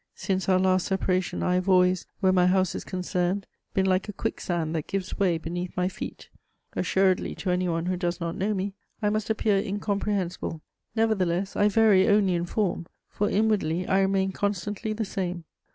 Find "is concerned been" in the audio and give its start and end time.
2.73-3.85